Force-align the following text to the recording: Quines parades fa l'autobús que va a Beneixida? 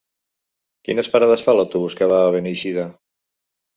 Quines 0.87 1.11
parades 1.15 1.45
fa 1.49 1.55
l'autobús 1.57 1.99
que 2.01 2.09
va 2.15 2.23
a 2.31 2.35
Beneixida? 2.37 2.87